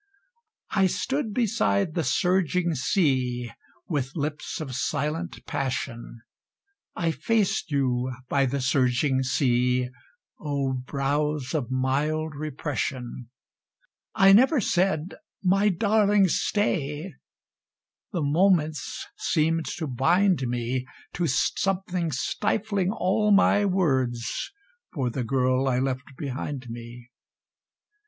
[0.71, 3.51] I stood beside the surging sea,
[3.87, 6.23] with lips of silent passion
[6.95, 9.89] I faced you by the surging sea,
[10.39, 13.29] O brows of mild repression!
[14.15, 17.13] I never said "my darling, stay!"
[18.11, 24.51] the moments seemed to bind me To something stifling all my words
[24.91, 27.11] for the Girl I left behind me.